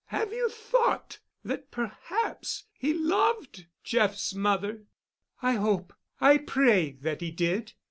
Have 0.07 0.33
you 0.33 0.49
thought—that 0.49 1.69
perhaps 1.69 2.63
he 2.73 2.91
loved—Jeff's 2.91 4.33
mother?" 4.33 4.85
"I 5.43 5.51
hope—I 5.51 6.39
pray 6.39 6.93
that 7.01 7.21
he 7.21 7.29
did. 7.29 7.73